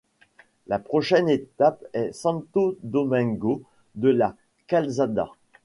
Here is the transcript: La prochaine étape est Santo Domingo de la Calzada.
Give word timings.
La 0.65 0.79
prochaine 0.79 1.29
étape 1.29 1.83
est 1.93 2.11
Santo 2.11 2.75
Domingo 2.81 3.61
de 3.93 4.09
la 4.09 4.35
Calzada. 4.65 5.29